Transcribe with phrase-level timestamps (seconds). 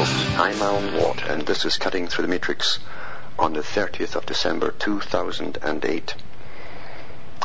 [0.00, 2.78] I'm Alan Watt and this is Cutting Through the Matrix
[3.38, 6.14] on the 30th of December 2008.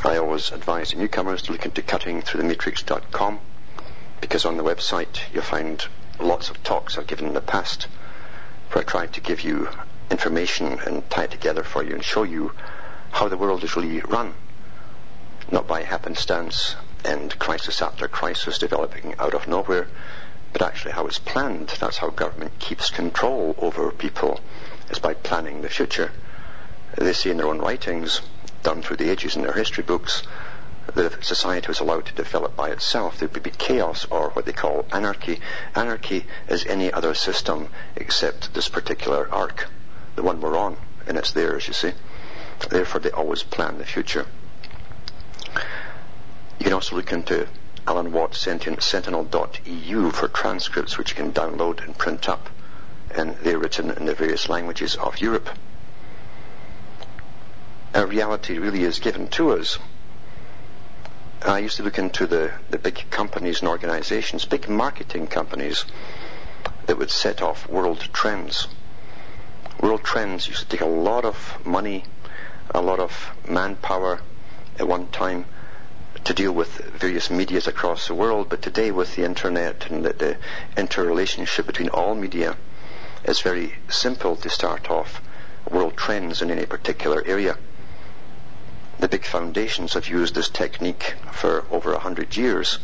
[0.05, 3.41] I always advise newcomers to look into cuttingthroughthematrix.com
[4.21, 5.85] because on the website you'll find
[6.17, 7.89] lots of talks I've given in the past
[8.71, 9.67] where I tried to give you
[10.09, 12.53] information and tie it together for you and show you
[13.11, 14.33] how the world is really run.
[15.51, 19.89] Not by happenstance and crisis after crisis developing out of nowhere,
[20.55, 21.67] but actually how it's planned.
[21.81, 24.39] That's how government keeps control over people,
[24.89, 26.13] is by planning the future.
[26.97, 28.21] They see in their own writings,
[28.63, 30.23] done through the ages in their history books,
[30.93, 34.45] that if society was allowed to develop by itself, there would be chaos or what
[34.45, 35.41] they call anarchy.
[35.75, 37.67] Anarchy is any other system
[37.97, 39.67] except this particular arc,
[40.15, 41.91] the one we're on, and it's theirs, you see.
[42.69, 44.25] Therefore, they always plan the future.
[46.59, 47.45] You can also look into
[47.87, 52.49] Alan Watt sent in Sentinel.eu for transcripts which you can download and print up,
[53.11, 55.49] and they're written in the various languages of Europe.
[57.93, 59.77] Our reality really is given to us
[61.47, 65.85] I used to look into the, the big companies and organizations, big marketing companies
[66.87, 68.67] that would set off world trends.
[69.79, 72.05] World trends used to take a lot of money,
[72.73, 74.21] a lot of manpower
[74.79, 75.45] at one time
[76.25, 80.13] to deal with various medias across the world, but today with the internet and the,
[80.13, 80.37] the
[80.77, 82.55] interrelationship between all media,
[83.23, 85.21] it's very simple to start off
[85.69, 87.57] world trends in any particular area
[88.99, 92.79] the big foundations have used this technique for over a hundred years.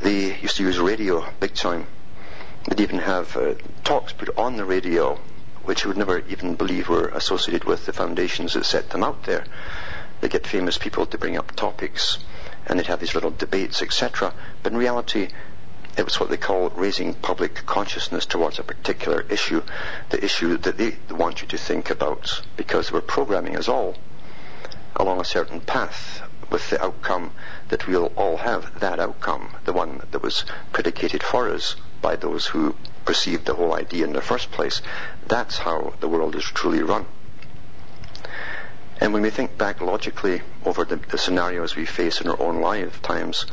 [0.00, 1.86] They used to use radio big time.
[2.68, 5.18] They'd even have uh, talks put on the radio,
[5.64, 9.24] which you would never even believe were associated with the foundations that set them out
[9.24, 9.44] there.
[10.22, 12.18] They get famous people to bring up topics,
[12.66, 14.32] and they'd have these little debates, etc.
[14.62, 15.28] But in reality,
[15.98, 19.62] it was what they call raising public consciousness towards a particular issue,
[20.10, 23.96] the issue that they want you to think about, because were programming us all
[24.94, 27.32] along a certain path with the outcome
[27.70, 32.46] that we'll all have that outcome, the one that was predicated for us by those
[32.46, 34.82] who perceived the whole idea in the first place.
[35.26, 37.06] That's how the world is truly run.
[39.02, 42.60] And when we think back logically over the, the scenarios we face in our own
[42.60, 43.46] lifetimes,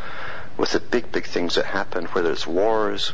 [0.58, 3.14] with the big, big things that happen, whether it's wars,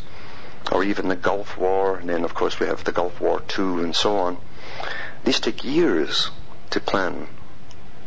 [0.70, 3.86] or even the Gulf War, and then of course we have the Gulf War II
[3.86, 4.38] and so on,
[5.24, 6.30] these take years
[6.72, 7.30] to plan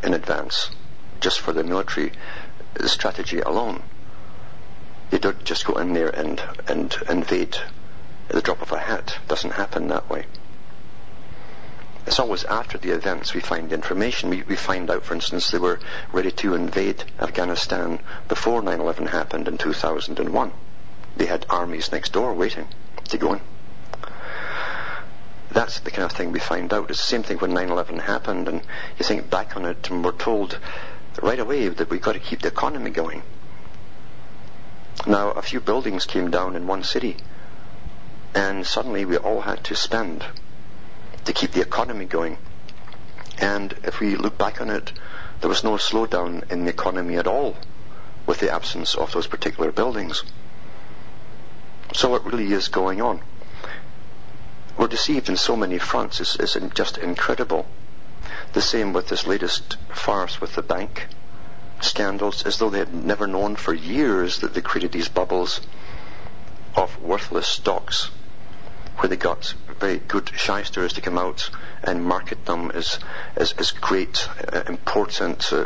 [0.02, 0.72] in advance
[1.20, 2.12] just for the military
[2.84, 3.82] strategy alone.
[5.08, 7.56] They don't just go in there and, and invade
[8.28, 9.20] at the drop of a hat.
[9.22, 10.26] It doesn't happen that way.
[12.08, 14.30] It's always after the events we find information.
[14.30, 15.78] We, we find out, for instance, they were
[16.10, 17.98] ready to invade Afghanistan
[18.28, 20.52] before 9-11 happened in 2001.
[21.18, 22.66] They had armies next door waiting
[23.10, 23.42] to go in.
[25.50, 26.88] That's the kind of thing we find out.
[26.88, 28.62] It's the same thing when 9-11 happened and
[28.98, 30.58] you think back on it and we're told
[31.22, 33.22] right away that we've got to keep the economy going.
[35.06, 37.18] Now, a few buildings came down in one city
[38.34, 40.24] and suddenly we all had to spend
[41.28, 42.38] to keep the economy going.
[43.38, 44.92] And if we look back on it,
[45.40, 47.54] there was no slowdown in the economy at all
[48.26, 50.24] with the absence of those particular buildings.
[51.92, 53.20] So what really is going on?
[54.78, 56.18] We're deceived in so many fronts.
[56.18, 57.66] It's, it's just incredible.
[58.54, 61.08] The same with this latest farce with the bank
[61.82, 65.60] scandals, as though they had never known for years that they created these bubbles
[66.74, 68.10] of worthless stocks
[68.96, 71.50] where they got very good shysters to come out
[71.82, 72.98] and market them as,
[73.36, 75.64] as, as great, uh, important uh,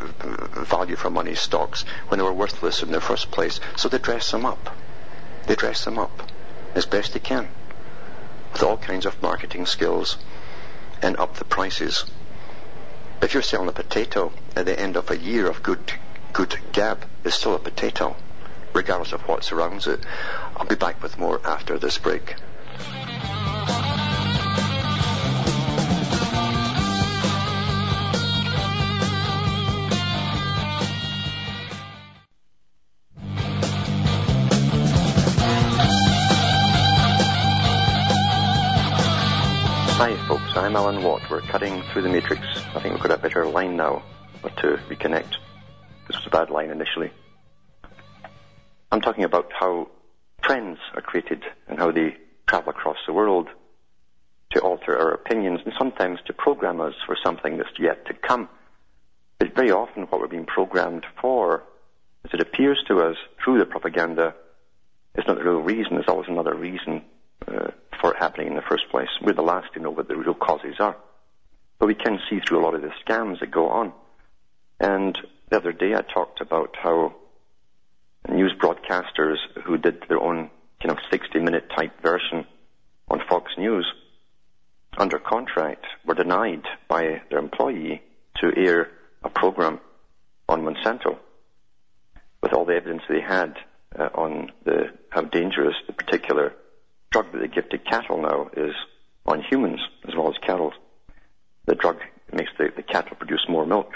[0.64, 3.61] value for money stocks when they were worthless in the first place.
[3.76, 4.76] So they dress them up.
[5.47, 6.23] They dress them up
[6.75, 7.49] as best they can
[8.53, 10.19] with all kinds of marketing skills
[11.00, 12.05] and up the prices.
[13.23, 15.93] If you're selling a potato at the end of a year of good,
[16.32, 18.17] good gab, it's still a potato,
[18.73, 20.00] regardless of what surrounds it.
[20.56, 22.35] I'll be back with more after this break.
[40.73, 41.21] I'm Alan Watt.
[41.29, 42.41] We're cutting through the matrix.
[42.75, 44.03] I think we've got a better line now,
[44.43, 45.35] to reconnect.
[46.07, 47.11] This was a bad line initially.
[48.91, 49.91] I'm talking about how
[50.41, 52.17] trends are created and how they
[52.47, 53.49] travel across the world
[54.53, 58.49] to alter our opinions and sometimes to program us for something that's yet to come.
[59.39, 61.65] But very often what we're being programmed for,
[62.25, 64.35] as it appears to us through the propaganda,
[65.17, 65.97] is not the real reason.
[65.97, 67.05] There's always another reason
[67.47, 69.09] uh, for it happening in the first place.
[69.23, 70.97] We're the last to know what the real causes are.
[71.79, 73.93] But we can see through a lot of the scams that go on.
[74.81, 75.17] And
[75.50, 77.15] the other day I talked about how
[78.29, 80.50] news broadcasters who did their own
[80.83, 82.47] you know, 60 minute type version
[83.09, 83.87] on Fox News
[84.97, 88.03] under contract were denied by their employee
[88.41, 88.91] to air
[89.23, 89.81] a program
[90.49, 91.19] on Monsanto
[92.43, 93.56] with all the evidence they had
[93.99, 96.53] uh, on the, how dangerous the particular
[97.12, 98.75] drug that they give to cattle now is
[99.26, 100.73] on humans as well as cattle.
[101.67, 101.99] The drug
[102.32, 103.93] makes the, the cattle produce more milk.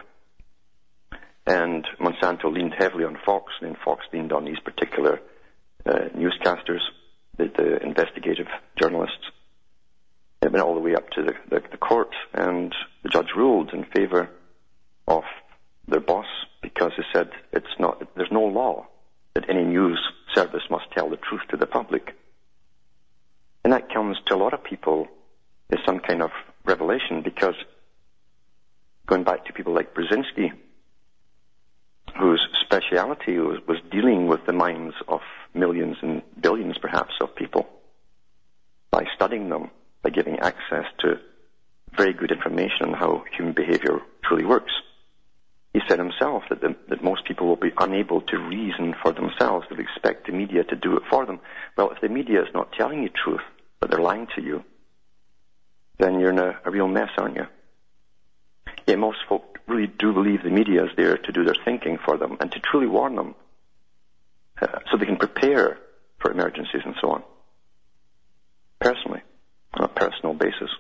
[1.47, 5.21] And Monsanto leaned heavily on Fox, and Fox leaned on these particular
[5.85, 6.81] uh, newscasters,
[7.39, 8.49] the, the, investigative
[8.81, 9.31] journalists.
[10.43, 13.71] It went all the way up to the, the, the court, and the judge ruled
[13.73, 14.29] in favor
[15.07, 15.23] of
[15.89, 16.27] their boss
[16.63, 18.87] because he said it's not, there's no law
[19.35, 20.01] that any news
[20.35, 22.17] service must tell the truth to the public.
[23.67, 25.09] And that comes to a lot of people
[25.73, 26.31] as some kind of
[26.65, 27.57] revelation because
[29.09, 30.53] going back to people like Brzezinski,
[32.17, 35.21] whose speciality was, was dealing with the minds of
[35.53, 37.67] millions and billions perhaps of people
[38.93, 41.19] by studying them, by giving access to
[41.97, 44.75] very good information on how human behavior truly works.
[45.73, 49.67] He said himself that, the, that most people will be unable to reason for themselves.
[49.69, 51.41] They'll expect the media to do it for them.
[51.77, 53.41] Well, if the media is not telling you truth,
[53.87, 54.65] but they're lying to you,
[55.99, 57.47] then you're in a, a real mess, aren't you?
[58.85, 62.17] Yet most folk really do believe the media is there to do their thinking for
[62.17, 63.37] them and to truly warn them
[64.61, 65.79] uh, so they can prepare
[66.19, 67.23] for emergencies and so on.
[68.81, 69.23] Personally,
[69.75, 70.71] on a personal basis.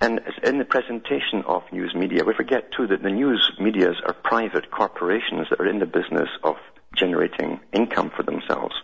[0.00, 4.14] And in the presentation of news media, we forget too that the news medias are
[4.14, 6.54] private corporations that are in the business of
[6.96, 8.74] generating income for themselves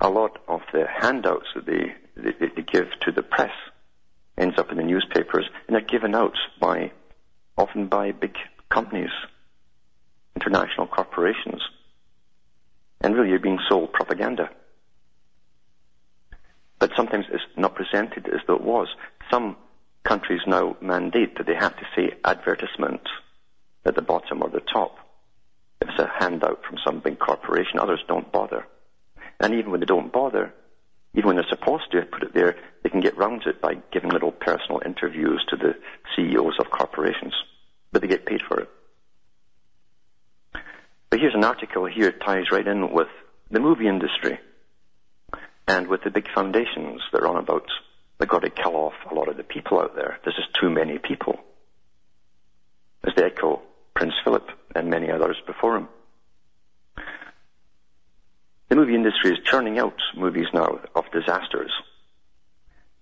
[0.00, 3.52] a lot of the handouts that they, they, they give to the press
[4.38, 6.92] ends up in the newspapers and they're given out by,
[7.56, 8.34] often by big
[8.68, 9.10] companies,
[10.34, 11.62] international corporations.
[13.00, 14.50] And really you're being sold propaganda.
[16.78, 18.88] But sometimes it's not presented as though it was.
[19.30, 19.56] Some
[20.04, 23.00] countries now mandate that they have to say advertisement
[23.84, 24.98] at the bottom or the top.
[25.80, 28.66] If it's a handout from some big corporation, others don't bother.
[29.40, 30.52] And even when they don't bother,
[31.14, 34.10] even when they're supposed to put it there, they can get round it by giving
[34.10, 35.74] little personal interviews to the
[36.14, 37.34] CEOs of corporations.
[37.92, 38.68] But they get paid for it.
[41.10, 43.08] But here's an article here ties right in with
[43.50, 44.38] the movie industry
[45.68, 47.66] and with the big foundations that are on about
[48.18, 50.18] they've got to kill off a lot of the people out there.
[50.24, 51.38] There's just too many people.
[53.04, 53.62] As they echo
[53.94, 55.88] Prince Philip and many others before him.
[58.68, 61.70] The movie industry is churning out movies now of disasters,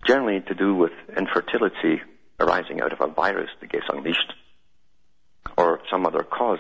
[0.07, 2.03] generally to do with infertility
[2.39, 4.35] arising out of a virus that gets unleashed
[5.57, 6.59] or some other cause.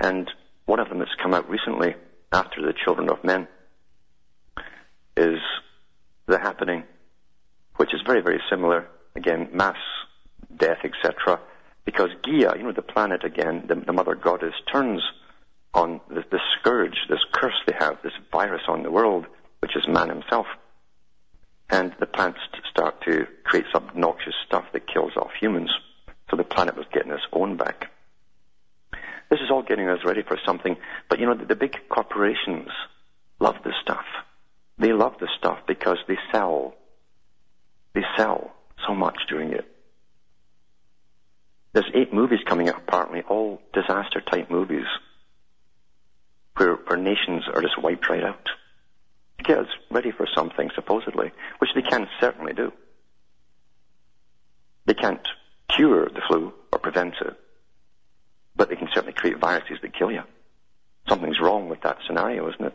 [0.00, 0.28] And
[0.66, 1.94] one of them that's come out recently
[2.32, 3.46] after the Children of Men
[5.16, 5.38] is
[6.26, 6.84] the happening,
[7.76, 8.88] which is very, very similar.
[9.14, 9.76] Again, mass
[10.56, 11.40] death, etc.
[11.84, 15.02] Because Gaia, you know, the planet again, the, the mother goddess, turns
[15.74, 16.24] on this,
[16.58, 19.26] scourge, this curse they have, this virus on the world,
[19.60, 20.46] which is man himself.
[21.68, 25.70] And the plants start to create some noxious stuff that kills off humans.
[26.30, 27.90] So the planet was getting its own back.
[29.30, 30.76] This is all getting us ready for something.
[31.08, 32.68] But you know, the, the big corporations
[33.38, 34.04] love this stuff.
[34.78, 36.74] They love this stuff because they sell.
[37.94, 38.52] They sell
[38.86, 39.66] so much during it.
[41.72, 44.86] There's eight movies coming out apparently, all disaster type movies
[46.56, 48.46] where, where nations are just wiped right out.
[49.38, 52.72] To get us ready for something, supposedly, which they can certainly do.
[54.86, 55.26] They can't
[55.68, 57.34] cure the flu or prevent it,
[58.56, 60.22] but they can certainly create viruses that kill you.
[61.08, 62.74] Something's wrong with that scenario, isn't it?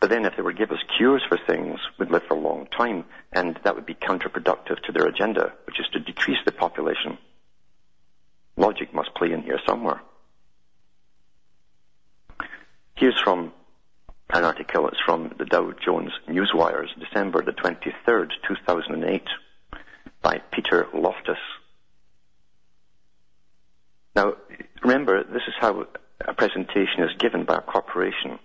[0.00, 2.40] But then if they were to give us cures for things, we'd live for a
[2.40, 6.52] long time, and that would be counterproductive to their agenda, which is to decrease the
[6.52, 7.18] population.
[8.56, 10.00] Logic must play in here somewhere.
[12.96, 13.52] Here's from
[14.30, 14.86] an article.
[14.86, 19.22] It's from the Dow Jones Newswires, December the 23rd, 2008,
[20.22, 21.38] by Peter Loftus.
[24.14, 24.34] Now,
[24.82, 25.86] remember, this is how
[26.20, 28.38] a presentation is given by a corporation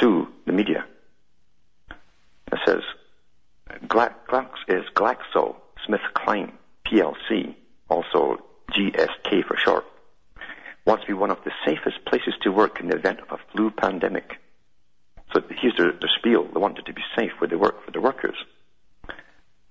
[0.00, 0.84] to the media.
[2.52, 2.82] It says,
[3.86, 4.14] Glax
[4.66, 5.54] is Glaxo
[5.86, 6.52] Smith Kline
[6.84, 7.54] PLC,
[7.88, 8.38] also
[8.72, 9.84] GSK for short,
[10.88, 13.52] wants to be one of the safest places to work in the event of a
[13.52, 14.40] flu pandemic.
[15.34, 16.44] So here's their, their spiel.
[16.44, 18.36] They wanted to be safe where they work for the workers.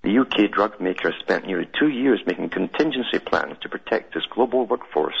[0.04, 4.64] The UK drug maker spent nearly two years making contingency plans to protect its global
[4.64, 5.16] workforce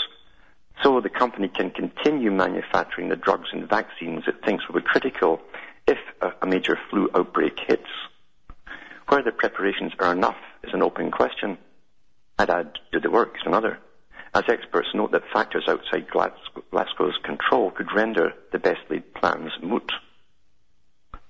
[0.84, 5.40] so the company can continue manufacturing the drugs and vaccines it thinks will be critical
[5.88, 7.90] if a, a major flu outbreak hits.
[9.08, 11.58] Whether the preparations are enough is an open question.
[12.38, 13.80] I'd add, do they work is another.
[14.38, 19.90] As experts note that factors outside Glaxo's control could render the best laid plans moot.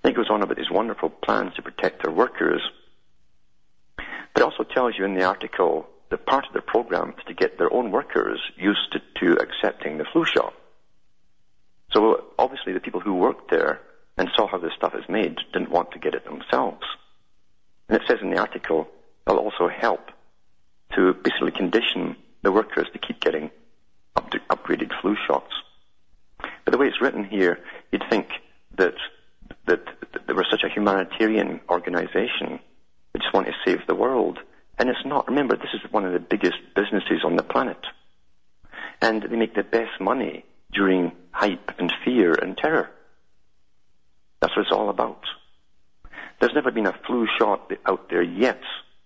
[0.05, 2.61] He goes on about his wonderful plans to protect their workers,
[3.97, 7.33] but it also tells you in the article that part of the program is to
[7.33, 10.53] get their own workers used to, to accepting the flu shot.
[11.93, 13.81] So obviously the people who worked there
[14.19, 16.85] and saw how this stuff is made didn't want to get it themselves.
[17.89, 18.87] And it says in the article,
[19.27, 20.11] it'll also help
[20.95, 23.51] to basically condition the workers to keep getting
[24.17, 25.53] up to upgraded flu shots.
[26.65, 27.59] But the way it's written here,
[27.91, 28.29] you'd think
[28.77, 28.95] that,
[29.67, 29.81] that,
[30.27, 32.61] they were such a humanitarian organization
[33.13, 34.39] they just want to save the world.
[34.79, 35.29] And it's not.
[35.29, 37.81] Remember, this is one of the biggest businesses on the planet.
[39.01, 42.91] And they make the best money during hype and fear and terror.
[44.41, 45.23] That's what it's all about.
[46.41, 48.61] There's never been a flu shot out there yet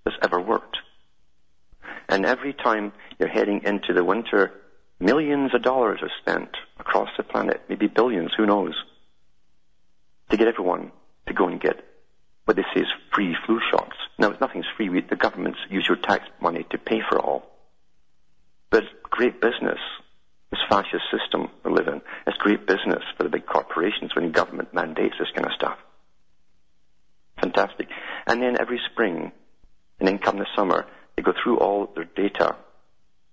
[0.05, 0.79] that's ever worked.
[2.13, 4.53] And every time you're heading into the winter,
[5.01, 8.75] millions of dollars are spent across the planet, maybe billions, who knows,
[10.29, 10.93] to get everyone
[11.27, 11.83] to go and get
[12.45, 13.97] what they say is free flu shots.
[14.19, 14.91] Now, nothing's free.
[15.09, 17.51] The governments use your tax money to pay for all.
[18.69, 19.79] But great business,
[20.51, 24.75] this fascist system we live in, it's great business for the big corporations when government
[24.75, 25.79] mandates this kind of stuff.
[27.41, 27.89] Fantastic.
[28.27, 29.33] And then every spring,
[29.99, 30.85] and then come the summer,
[31.23, 32.57] they go through all their data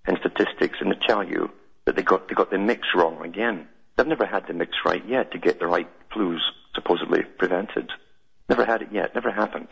[0.05, 1.49] and statistics and they tell you
[1.85, 3.67] that they got, they got the mix wrong again.
[3.95, 6.39] They've never had the mix right yet to get the right flus
[6.75, 7.89] supposedly prevented.
[8.47, 9.15] Never had it yet.
[9.15, 9.69] Never happened.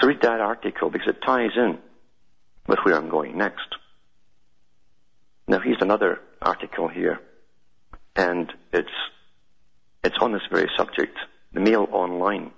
[0.00, 1.78] So read that article because it ties in
[2.66, 3.74] with where I'm going next.
[5.48, 7.20] Now here's another article here,
[8.16, 8.88] and it's
[10.02, 11.16] it's on this very subject.
[11.52, 12.50] The Mail Online.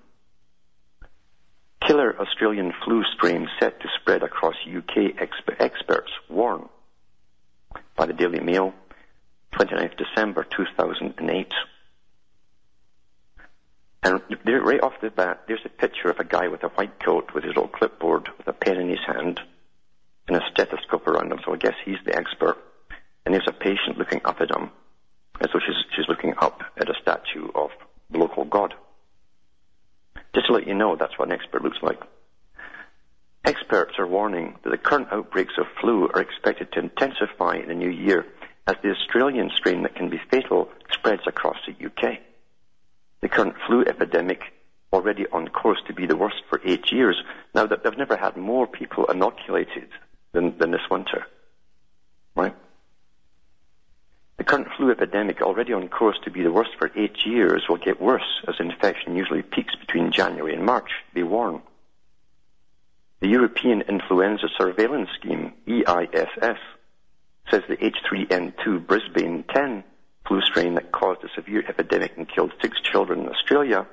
[1.86, 6.68] Killer Australian flu strain set to spread across UK exp- experts warn.
[7.96, 8.74] By the Daily Mail,
[9.54, 11.46] 29th December 2008.
[14.02, 17.02] And there, right off the bat, there's a picture of a guy with a white
[17.04, 19.40] coat with his little clipboard with a pen in his hand
[20.28, 22.56] and a stethoscope around him, so I guess he's the expert.
[23.24, 24.70] And there's a patient looking up at him,
[25.40, 27.70] as though she's, she's looking up at a statue of
[28.10, 28.74] the local god.
[30.38, 32.00] Just to let you know, that's what an expert looks like.
[33.44, 37.74] Experts are warning that the current outbreaks of flu are expected to intensify in the
[37.74, 38.24] new year
[38.68, 42.20] as the Australian strain that can be fatal spreads across the UK.
[43.20, 44.42] The current flu epidemic
[44.92, 47.20] already on course to be the worst for eight years.
[47.52, 49.88] Now that they've never had more people inoculated
[50.30, 51.26] than, than this winter.
[52.36, 52.54] Right?
[54.38, 57.76] The current flu epidemic, already on course to be the worst for eight years, will
[57.76, 61.60] get worse as infection usually peaks between January and March, they warn.
[63.20, 66.58] The European Influenza Surveillance Scheme, EISS,
[67.50, 69.82] says the H3N2 Brisbane 10
[70.26, 73.88] flu strain that caused a severe epidemic and killed six children in Australia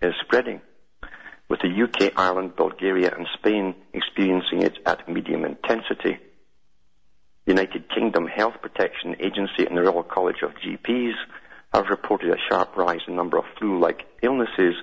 [0.00, 0.62] is spreading,
[1.48, 6.18] with the UK, Ireland, Bulgaria and Spain experiencing it at medium intensity.
[7.46, 11.14] United Kingdom Health Protection Agency and the Royal College of GPs
[11.72, 14.74] have reported a sharp rise in number of flu-like illnesses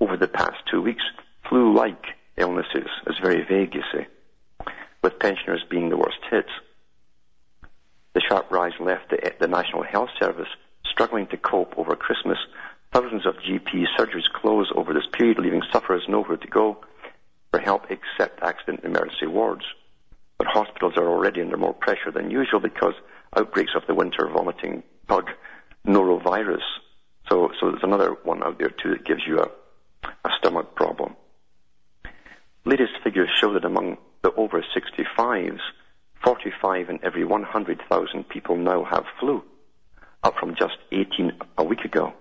[0.00, 1.02] over the past two weeks.
[1.48, 2.04] Flu-like
[2.36, 4.06] illnesses is very vague, you see,
[5.02, 6.46] with pensioners being the worst hit.
[8.14, 10.48] The sharp rise left the, the National Health Service
[10.84, 12.38] struggling to cope over Christmas.
[12.92, 16.78] Thousands of GP surgeries close over this period, leaving sufferers nowhere to go
[17.50, 19.64] for help except accident and emergency wards.
[20.46, 22.94] But hospitals are already under more pressure than usual because
[23.36, 25.30] outbreaks of the winter vomiting bug
[25.86, 26.62] norovirus.
[27.28, 29.50] So, so there's another one out there too that gives you a,
[30.24, 31.16] a stomach problem.
[32.64, 35.58] Latest figures show that among the over 65s,
[36.24, 39.42] 45 in every 100,000 people now have flu.
[40.22, 42.12] up from just 18 a week ago.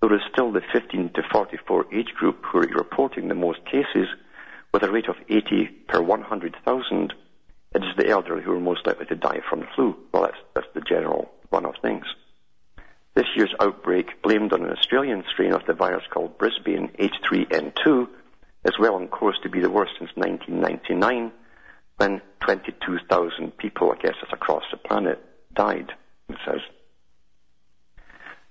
[0.00, 4.08] There is still the 15 to 44 age group who are reporting the most cases
[4.72, 7.12] with a rate of 80 per 100,000.
[7.76, 9.94] It is the elderly who are most likely to die from the flu.
[10.10, 12.06] Well, that's, that's the general run of things.
[13.14, 18.08] This year's outbreak, blamed on an Australian strain of the virus called Brisbane H3N2,
[18.64, 21.32] is well on course to be the worst since 1999,
[21.98, 25.92] when 22,000 people, I guess it's across the planet, died,
[26.30, 26.62] it says.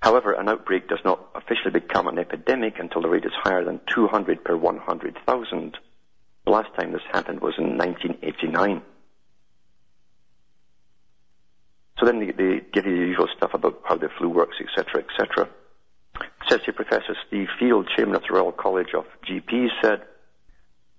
[0.04, 3.82] However, an outbreak does not officially become an epidemic until the rate is higher than
[3.88, 5.78] 200 per 100,000.
[6.46, 8.84] The last time this happened was in 1989.
[12.00, 15.04] So then they, they give you the usual stuff about how the flu works, etc.,
[15.04, 15.50] etc.
[16.66, 20.02] Here Professor Steve Field, chairman of the Royal College of GPs, said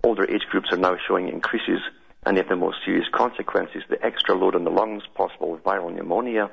[0.03, 1.79] older age groups are now showing increases,
[2.25, 6.49] and if the most serious consequences, the extra load on the lungs, possible viral pneumonia,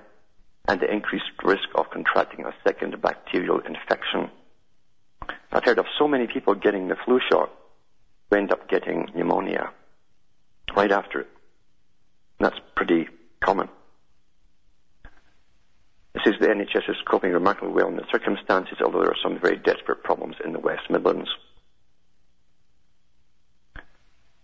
[0.66, 4.30] and the increased risk of contracting a second bacterial infection.
[5.52, 7.50] I've heard of so many people getting the flu shot
[8.30, 9.70] who end up getting pneumonia
[10.76, 11.28] right after it.
[12.38, 13.08] And that's pretty
[13.40, 13.68] common.
[16.14, 19.38] It says the NHS is coping remarkably well in the circumstances, although there are some
[19.40, 21.28] very desperate problems in the West Midlands.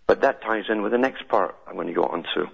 [0.05, 2.47] But that ties in with the next part I'm going to go on to.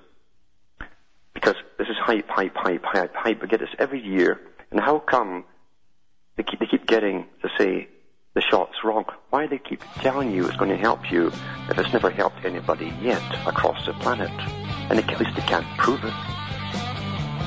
[1.34, 3.42] Because this is hype, hype, hype, hype, hype.
[3.42, 4.40] We get this every year.
[4.70, 5.46] And how come
[6.36, 7.88] they keep, they keep getting to say
[8.36, 9.06] the shot's wrong?
[9.32, 11.32] Why do they keep telling you it's going to help you
[11.70, 14.30] if it's never helped anybody yet across the planet?
[14.92, 16.14] And at least they can't prove it.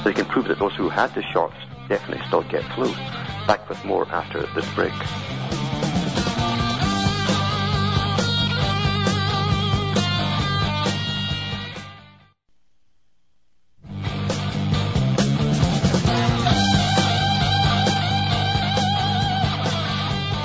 [0.00, 2.90] So they can prove that those who had the shots definitely still get flu.
[3.46, 4.92] Back with more after this break.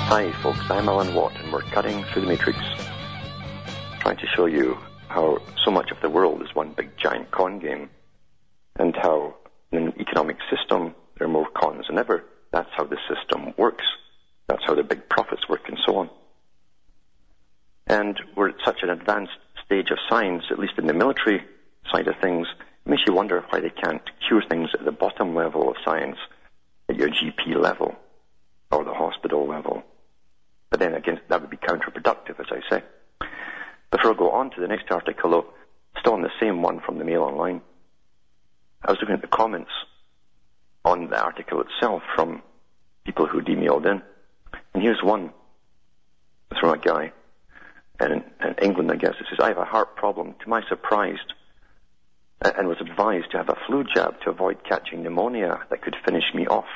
[0.08, 2.58] Hi folks, I'm Alan Watt and we're cutting through the matrix,
[4.00, 4.76] trying to show you
[5.08, 7.88] how so much of the world is one big giant con game
[8.78, 9.34] and how
[9.72, 12.24] in an economic system there are more cons than ever.
[12.52, 13.84] That's how the system works.
[14.48, 16.10] That's how the big profits work and so on.
[17.86, 21.44] And we're at such an advanced stage of science, at least in the military
[21.90, 22.46] side of things,
[22.84, 26.18] it makes you wonder why they can't cure things at the bottom level of science,
[26.88, 27.96] at your GP level
[28.70, 29.82] or the hospital level.
[30.70, 32.82] But then again, that would be counterproductive, as I say.
[33.90, 35.46] Before I go on to the next article, though,
[36.00, 37.62] still on the same one from the Mail Online,
[38.86, 39.72] I was looking at the comments
[40.84, 42.42] on the article itself from
[43.04, 44.00] people who emailed in.
[44.72, 45.32] And here's one
[46.60, 47.12] from a guy
[48.00, 49.14] in, in England, I guess.
[49.20, 50.36] It says, I have a heart problem.
[50.44, 51.18] To my surprise,
[52.40, 56.32] and was advised to have a flu jab to avoid catching pneumonia that could finish
[56.32, 56.66] me off.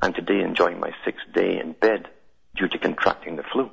[0.00, 2.08] I'm today enjoying my sixth day in bed
[2.56, 3.70] due to contracting the flu.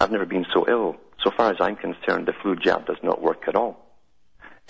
[0.00, 0.96] I've never been so ill.
[1.22, 3.89] So far as I'm concerned, the flu jab does not work at all.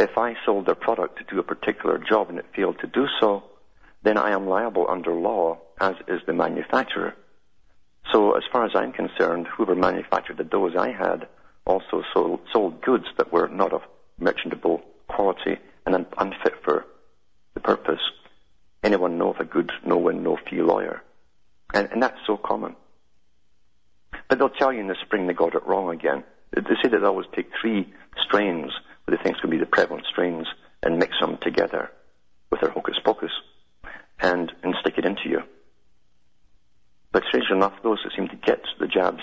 [0.01, 3.07] If I sold a product to do a particular job and it failed to do
[3.21, 3.43] so,
[4.03, 7.15] then I am liable under law, as is the manufacturer.
[8.11, 11.29] So as far as I'm concerned, whoever manufactured the dose I had
[11.67, 13.83] also sold, sold goods that were not of
[14.19, 16.87] merchantable quality and unfit for
[17.53, 18.01] the purpose.
[18.83, 21.03] Anyone know of a good no-win, no-fee lawyer?
[21.75, 22.75] And, and that's so common.
[24.31, 26.25] But they'll tell you in the spring they got it wrong again.
[26.53, 27.93] They say that they always take three
[28.25, 28.73] strains,
[29.05, 30.47] what they think is going to be the prevalent strains,
[30.83, 31.91] and mix them together
[32.51, 33.33] with their hocus pocus
[34.21, 35.43] and, and stick it into you.
[37.13, 39.23] But strangely enough, those that seem to get the jabs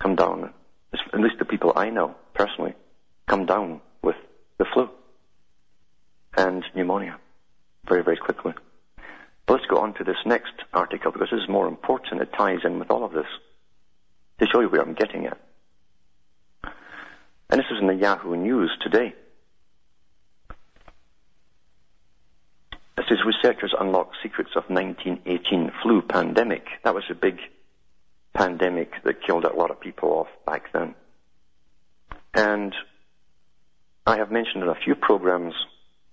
[0.00, 0.52] come down,
[0.92, 2.74] at least the people I know personally,
[3.26, 4.16] come down with
[4.58, 4.90] the flu
[6.36, 7.18] and pneumonia
[7.86, 8.52] very, very quickly.
[9.46, 12.22] But let's go on to this next article because this is more important.
[12.22, 13.26] It ties in with all of this
[14.40, 15.38] to show you where I'm getting at.
[17.54, 19.14] And this is in the Yahoo News today.
[22.98, 26.66] It says researchers unlock secrets of 1918 flu pandemic.
[26.82, 27.38] That was a big
[28.32, 30.96] pandemic that killed a lot of people off back then.
[32.34, 32.74] And
[34.04, 35.54] I have mentioned in a few programs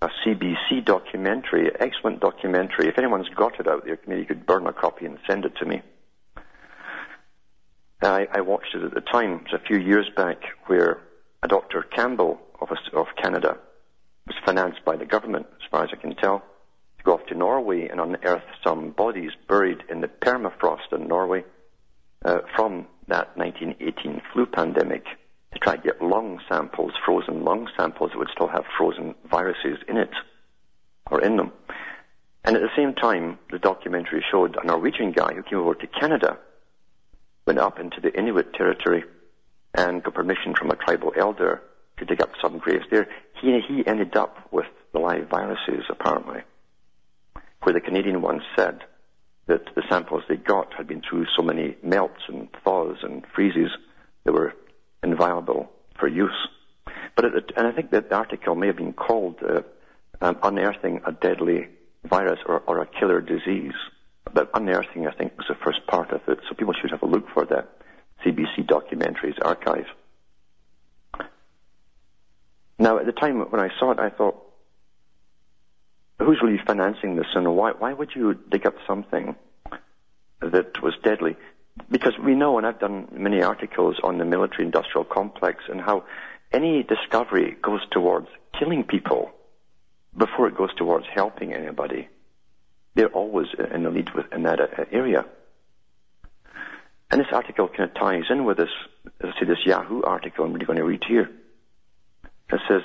[0.00, 2.86] a CBC documentary, excellent documentary.
[2.86, 5.56] If anyone's got it out there, maybe you could burn a copy and send it
[5.56, 5.82] to me.
[8.00, 9.32] I, I watched it at the time.
[9.32, 11.00] It was a few years back where
[11.42, 11.82] a Dr.
[11.82, 13.58] Campbell of, of Canada
[14.26, 16.42] was financed by the government, as far as I can tell,
[16.98, 21.44] to go off to Norway and unearth some bodies buried in the permafrost in Norway
[22.24, 25.04] uh, from that 1918 flu pandemic
[25.52, 29.78] to try to get lung samples, frozen lung samples that would still have frozen viruses
[29.88, 30.12] in it
[31.10, 31.52] or in them.
[32.44, 35.86] And at the same time, the documentary showed a Norwegian guy who came over to
[35.86, 36.38] Canada,
[37.46, 39.04] went up into the Inuit territory,
[39.74, 41.62] and got permission from a tribal elder
[41.98, 43.08] to dig up some graves there.
[43.40, 46.42] He, he ended up with the live viruses, apparently,
[47.62, 48.80] where the Canadian ones said
[49.46, 53.70] that the samples they got had been through so many melts and thaws and freezes
[54.24, 54.54] that were
[55.02, 56.48] inviolable for use.
[57.16, 59.62] But it, and I think that the article may have been called uh,
[60.20, 61.68] um, unearthing a deadly
[62.04, 63.74] virus or, or, a killer disease.
[64.32, 66.38] But unearthing, I think, was the first part of it.
[66.48, 67.81] So people should have a look for that
[68.24, 69.86] CBC Documentaries archive.
[72.78, 74.42] Now, at the time when I saw it, I thought,
[76.18, 79.36] who's really financing this and why, why would you dig up something
[80.40, 81.36] that was deadly?
[81.90, 86.04] Because we know, and I've done many articles on the military industrial complex and how
[86.52, 89.30] any discovery goes towards killing people
[90.16, 92.08] before it goes towards helping anybody.
[92.94, 95.24] They're always in the lead in that uh, area.
[97.12, 98.70] And this article kind of ties in with this,
[99.22, 101.30] as I say, this Yahoo article I'm really going to read here.
[102.50, 102.80] It says,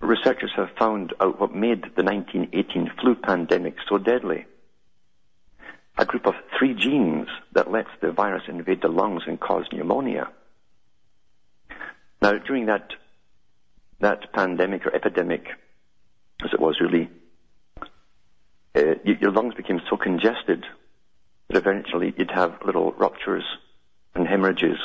[0.00, 4.46] researchers have found out what made the 1918 flu pandemic so deadly.
[5.98, 10.30] A group of three genes that lets the virus invade the lungs and cause pneumonia.
[12.22, 12.88] Now, during that,
[14.00, 15.46] that pandemic or epidemic,
[16.42, 17.10] as it was really,
[18.74, 20.64] uh, your lungs became so congested
[21.48, 23.44] that eventually you'd have little ruptures
[24.14, 24.78] and hemorrhages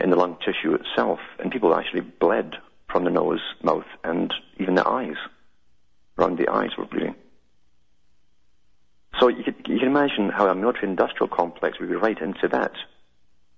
[0.00, 2.54] in the lung tissue itself, and people actually bled
[2.90, 5.16] from the nose, mouth, and even the eyes.
[6.18, 7.14] Around the eyes were bleeding.
[9.20, 12.72] So you, could, you can imagine how a military-industrial complex would be right into that.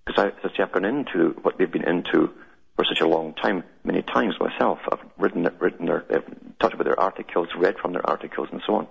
[0.05, 2.31] Because I, I've gone into what they've been into
[2.77, 4.79] for such a long time, many times myself.
[4.91, 6.21] I've written, it written their, uh,
[6.61, 8.89] talked about their articles, read from their articles, and so on.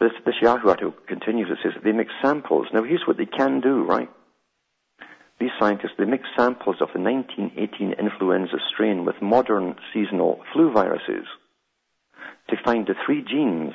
[0.00, 1.48] This, this Yahoo article continues.
[1.50, 2.66] It says they make samples.
[2.72, 4.08] Now here's what they can do, right?
[5.38, 11.26] These scientists, they mixed samples of the 1918 influenza strain with modern seasonal flu viruses
[12.48, 13.72] to find the three genes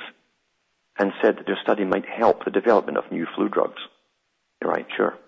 [0.98, 3.80] and said that their study might help the development of new flu drugs.
[4.62, 5.18] Right, sure.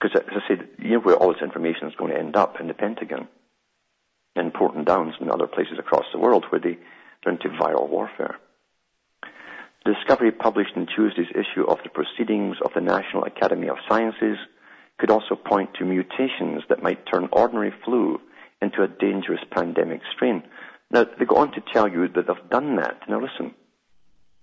[0.00, 2.60] Because as I said, you know where all this information is going to end up
[2.60, 3.28] in the Pentagon,
[4.34, 6.78] in Porton Downs and other places across the world where they
[7.26, 8.38] are into viral warfare.
[9.84, 14.36] Discovery published in Tuesday's issue of the Proceedings of the National Academy of Sciences
[14.98, 18.20] could also point to mutations that might turn ordinary flu
[18.60, 20.42] into a dangerous pandemic strain.
[20.90, 23.00] Now, they go on to tell you that they've done that.
[23.08, 23.54] Now listen,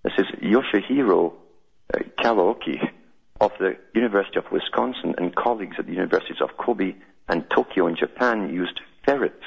[0.04, 1.34] this is Yoshihiro
[1.94, 2.90] uh, Kawaoka
[3.40, 6.96] of the University of Wisconsin and colleagues at the universities of Kobe
[7.30, 9.46] and Tokyo in Japan used ferrets,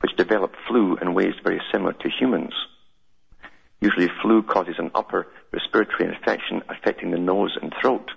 [0.00, 2.54] which develop flu in ways very similar to humans.
[3.80, 8.10] Usually flu causes an upper respiratory infection affecting the nose and throat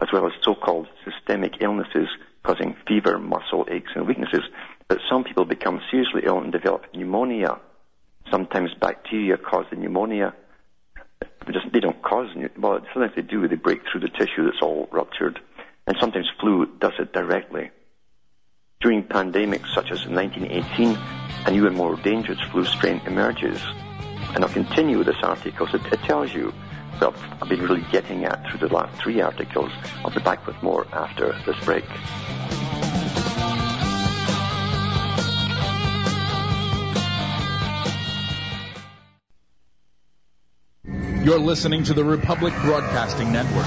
[0.00, 2.08] as well as so-called systemic illnesses
[2.42, 4.42] causing fever, muscle aches, and weaknesses.
[4.88, 7.58] But some people become seriously ill and develop pneumonia.
[8.30, 10.34] Sometimes bacteria cause the pneumonia.
[11.46, 13.48] They, just, they don't cause, well, sometimes they do.
[13.48, 15.40] They break through the tissue that's all ruptured.
[15.86, 17.70] And sometimes flu does it directly.
[18.80, 20.98] During pandemics such as 1918,
[21.46, 23.60] a new and more dangerous flu strain emerges.
[24.34, 25.66] And I'll continue this article.
[25.66, 26.52] So it tells you
[27.00, 29.70] that I've been really getting at through the last three articles.
[30.04, 31.84] I'll be back with more after this break.
[41.26, 43.66] You're listening to the Republic Broadcasting Network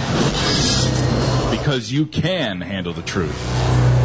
[1.52, 3.99] because you can handle the truth.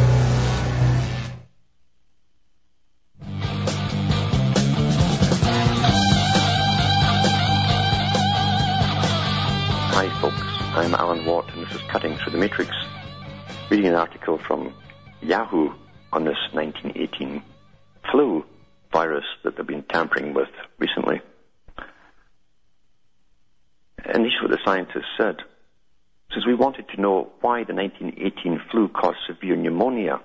[10.97, 12.71] Alan Watt, and this is Cutting Through the Matrix,
[13.69, 14.73] reading an article from
[15.21, 15.73] Yahoo
[16.13, 17.43] on this 1918
[18.09, 18.45] flu
[18.93, 20.47] virus that they've been tampering with
[20.79, 21.19] recently.
[24.05, 25.39] And this is what the scientists said.
[26.31, 30.21] Since we wanted to know why the 1918 flu caused severe pneumonia.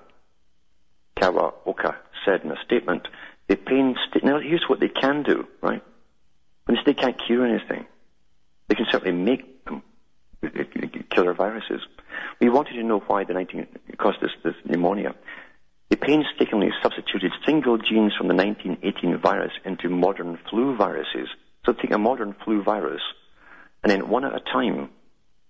[1.16, 3.08] Kawaoka said in a statement,
[3.48, 3.56] they
[4.22, 5.82] now here's what they can do, right?
[6.66, 7.86] When they can't cure anything,
[8.68, 9.59] they can certainly make
[11.10, 11.80] killer viruses.
[12.40, 13.66] We wanted to know why the 19
[13.98, 15.14] caused this, this pneumonia.
[15.90, 21.28] They painstakingly substituted single genes from the 1918 virus into modern flu viruses.
[21.66, 23.02] So take a modern flu virus,
[23.82, 24.90] and then one at a time,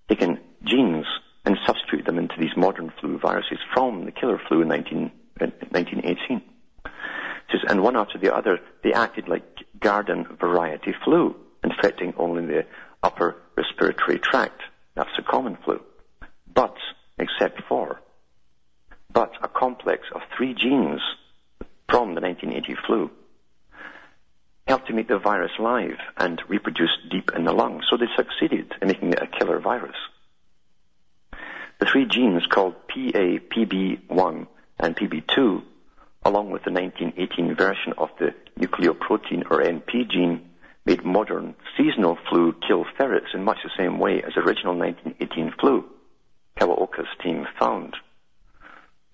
[0.08, 1.06] taking genes
[1.44, 6.42] and substitute them into these modern flu viruses from the killer flu in 19, 1918.
[7.68, 9.44] and one after the other, they acted like
[9.78, 12.66] garden variety flu, infecting only the
[13.02, 14.60] upper respiratory tract.
[14.94, 15.80] That's the common flu.
[16.52, 16.76] But,
[17.18, 18.00] except for,
[19.12, 21.00] but a complex of three genes
[21.88, 23.10] from the 1980 flu
[24.66, 27.84] helped to make the virus live and reproduce deep in the lungs.
[27.90, 29.96] So they succeeded in making it a killer virus.
[31.80, 34.46] The three genes called PA, PB1,
[34.78, 35.62] and PB2,
[36.24, 40.49] along with the 1918 version of the nucleoprotein or NP gene,
[40.90, 45.84] made modern seasonal flu kill ferrets in much the same way as original 1918 flu,
[46.58, 47.94] Kawaoka's team found.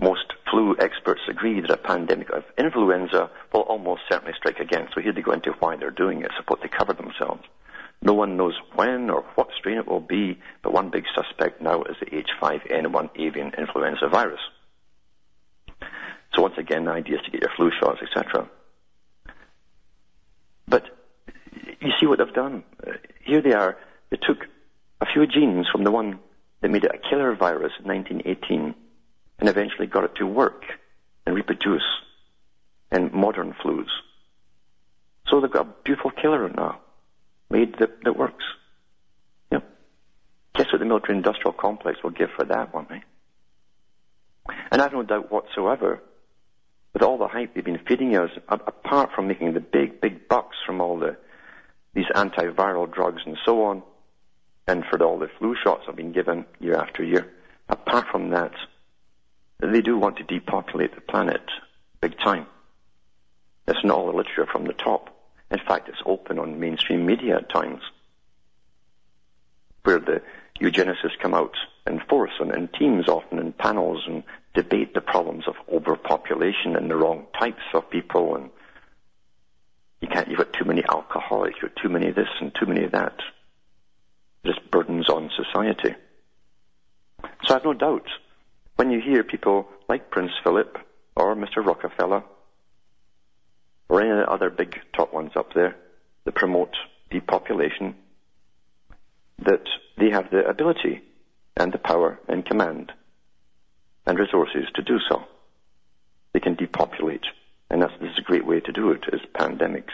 [0.01, 4.89] Most flu experts agree that a pandemic of influenza will almost certainly strike again.
[4.95, 7.43] So here they go into why they're doing it, suppose they cover themselves.
[8.01, 11.83] No one knows when or what strain it will be, but one big suspect now
[11.83, 14.41] is the H5N1 avian influenza virus.
[16.35, 18.49] So once again, the idea is to get your flu shots, etc.
[20.69, 20.96] But
[21.81, 22.65] you see what they've done.
[22.87, 22.93] Uh,
[23.25, 23.77] here they are.
[24.11, 24.47] They took
[25.01, 26.19] a few genes from the one
[26.61, 28.75] that made it a killer virus in 1918
[29.39, 30.65] and eventually got it to work
[31.27, 31.83] and reproduce
[32.93, 33.89] in modern flus.
[35.29, 36.81] So they've got a beautiful killer now
[37.51, 38.45] made that, that works.
[39.51, 39.63] Know,
[40.55, 43.03] guess what the military industrial complex will give for that one, right?
[44.71, 46.01] And I've no doubt whatsoever,
[46.93, 50.57] with all the hype they've been feeding us, apart from making the big, big bucks
[50.65, 51.17] from all the
[51.97, 53.83] these antiviral drugs and so on,
[54.69, 57.27] and for all the flu shots I've been given year after year,
[57.71, 58.53] apart from that,
[59.61, 61.41] they do want to depopulate the planet
[62.03, 62.47] big time.
[63.65, 65.09] That's not all the literature from the top.
[65.51, 67.81] In fact, it's open on mainstream media at times,
[69.85, 70.21] where the
[70.61, 71.57] eugenicists come out
[71.87, 76.91] in force and in teams, often in panels, and debate the problems of overpopulation and
[76.91, 78.37] the wrong types of people.
[78.37, 78.51] And
[80.01, 82.67] you can't, you've got too many alcoholics, you've got too many of this and too
[82.67, 83.15] many of that.
[84.45, 85.95] It just burdens on society.
[87.45, 88.09] So I've no doubt
[88.77, 90.79] when you hear people like Prince Philip
[91.15, 91.65] or Mr.
[91.65, 92.23] Rockefeller
[93.89, 95.77] or any other big top ones up there
[96.25, 96.77] that promote
[97.11, 97.95] depopulation,
[99.39, 99.65] that
[99.97, 101.03] they have the ability
[101.57, 102.93] and the power and command
[104.07, 105.25] and resources to do so.
[106.33, 107.25] They can depopulate.
[107.71, 109.93] And that's, this is a great way to do it, is pandemics.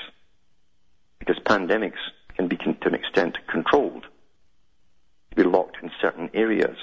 [1.18, 2.00] Because pandemics
[2.36, 4.06] can be, to an extent, controlled.
[5.34, 6.76] Be locked in certain areas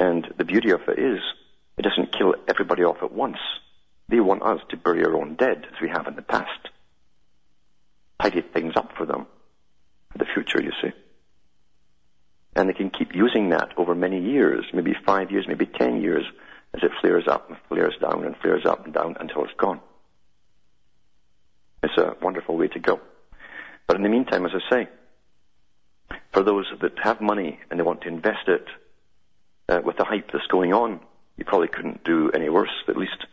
[0.00, 1.20] and the beauty of it is,
[1.76, 3.36] it doesn't kill everybody off at once.
[4.08, 6.68] They want us to bury our own dead, as we have in the past.
[8.20, 9.26] Tidy things up for them
[10.10, 10.92] for the future, you see.
[12.56, 16.24] And they can keep using that over many years, maybe five years, maybe ten years,
[16.74, 19.80] as it flares up and flares down and flares up and down until it's gone.
[21.82, 23.00] It's a wonderful way to go.
[23.86, 24.88] But in the meantime, as I say,
[26.32, 28.66] for those that have money and they want to invest it
[29.68, 31.00] uh, with the hype that's going on,
[31.36, 33.26] you probably couldn't do any worse, at least,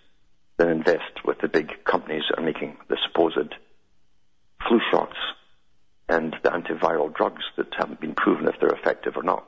[0.58, 3.54] than invest with the big companies that are making the supposed
[4.68, 5.18] flu shots
[6.10, 9.46] and the antiviral drugs that haven't been proven if they're effective or not.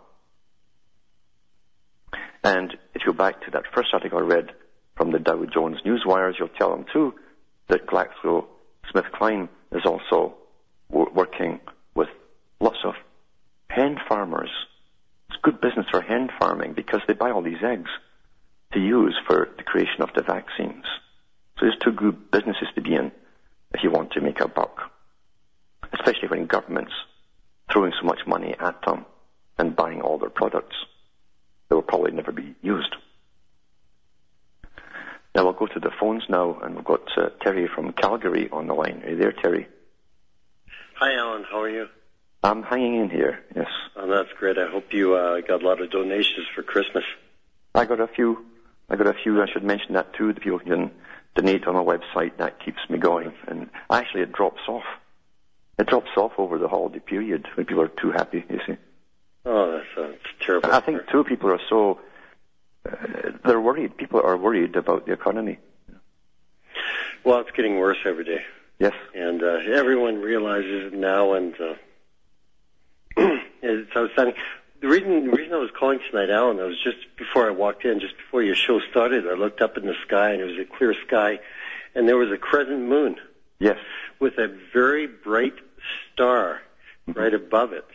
[2.43, 4.51] And if you go back to that first article I read
[4.95, 7.13] from the Dow Jones Newswires, you'll tell them too
[7.67, 10.35] that GlaxoSmithKline is also
[10.89, 11.59] working
[11.95, 12.09] with
[12.59, 12.95] lots of
[13.69, 14.49] hen farmers
[15.29, 17.89] it's good business for hen farming because they buy all these eggs
[18.73, 20.85] to use for the creation of the vaccines.
[21.57, 23.11] So there's two good businesses to be in
[23.73, 24.91] if you want to make a buck,
[25.93, 26.93] especially when governments
[27.71, 29.05] throwing so much money at them
[29.57, 30.75] and buying all their products
[31.69, 32.95] that will probably never be used.
[35.35, 38.67] Now we'll go to the phones now, and we've got uh, Terry from Calgary on
[38.67, 39.03] the line.
[39.05, 39.67] Are you there, Terry?
[40.95, 41.45] Hi, Alan.
[41.49, 41.87] How are you?
[42.43, 43.67] I'm hanging in here, yes.
[43.95, 44.57] Oh, that's great.
[44.57, 47.03] I hope you uh, got a lot of donations for Christmas.
[47.75, 48.45] I got a few.
[48.89, 49.41] I got a few.
[49.41, 50.33] I should mention that too.
[50.33, 50.91] The people can
[51.35, 52.37] donate on my website.
[52.37, 53.33] That keeps me going.
[53.47, 54.85] And actually, it drops off.
[55.77, 58.43] It drops off over the holiday period when people are too happy.
[58.49, 58.77] You see.
[59.45, 60.71] Oh, that's, that's terrible.
[60.71, 61.99] I think too people are so.
[62.89, 63.97] Uh, they're worried.
[63.97, 65.59] People are worried about the economy.
[67.23, 68.41] Well, it's getting worse every day.
[68.79, 68.93] Yes.
[69.13, 71.75] And uh, everyone realizes it now, and uh,
[73.61, 74.35] it's outstanding.
[74.81, 77.83] The reason the reason I was calling tonight, Alan, I was just before I walked
[77.83, 80.57] in, just before your show started, I looked up in the sky and it was
[80.57, 81.39] a clear sky,
[81.93, 83.17] and there was a crescent moon.
[83.59, 83.77] Yes.
[84.19, 85.55] With a very bright
[86.13, 86.61] star
[87.07, 87.19] mm-hmm.
[87.19, 87.85] right above it.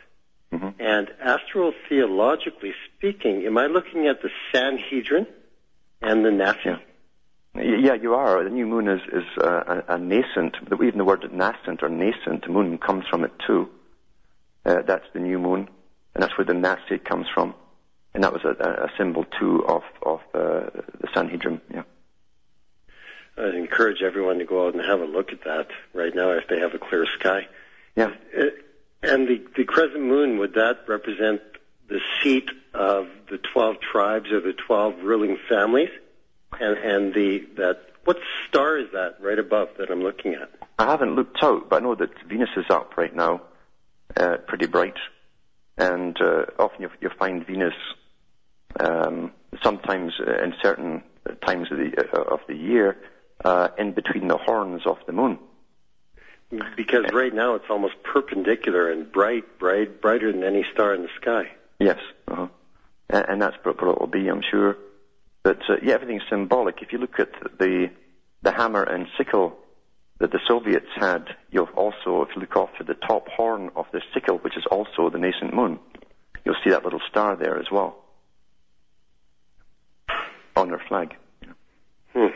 [0.55, 0.81] Mm-hmm.
[0.81, 5.27] And astrotheologically speaking, am I looking at the Sanhedrin
[6.01, 6.61] and the Nasi?
[6.65, 6.79] Yeah.
[7.57, 8.43] Yeah, you are.
[8.43, 12.49] The new moon is, is uh, a, a nascent, even the word nascent or nascent
[12.49, 13.69] moon comes from it too.
[14.67, 15.69] Uh, that's the new moon,
[16.15, 17.55] and that's where the Nasi comes from.
[18.13, 21.83] And that was a, a symbol too of, of uh, the Sanhedrin, yeah.
[23.37, 26.49] I'd encourage everyone to go out and have a look at that right now if
[26.49, 27.47] they have a clear sky.
[27.97, 28.13] Yeah.
[28.37, 28.47] Uh,
[29.05, 31.43] and the, the crescent moon, would that represent
[31.89, 35.91] the seat of the 12 tribes or the 12 ruling families?
[36.59, 40.51] And, and the, that, what star is that right above that I'm looking at?
[40.79, 43.43] I haven't looked out, but I know that Venus is up right now,
[44.17, 44.97] uh, pretty bright.
[45.77, 47.75] And uh, often you, you find Venus
[48.79, 51.03] um, sometimes in certain
[51.45, 52.97] times of the, uh, of the year
[53.45, 55.39] uh, in between the horns of the moon.
[56.77, 61.09] Because right now it's almost perpendicular and bright, bright, brighter than any star in the
[61.21, 61.53] sky.
[61.79, 62.49] Yes, uh-huh.
[63.11, 64.77] and, and that's what it will be, I'm sure.
[65.43, 66.83] But uh, yeah, everything's symbolic.
[66.83, 67.91] If you look at the
[68.43, 69.57] the hammer and sickle
[70.19, 73.87] that the Soviets had, you'll also, if you look off to the top horn of
[73.93, 75.79] the sickle, which is also the nascent moon,
[76.45, 77.97] you'll see that little star there as well
[80.57, 81.17] on their flag.
[82.13, 82.29] Hmm.